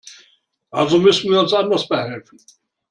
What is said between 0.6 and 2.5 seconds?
Also müssen wir uns anders behelfen.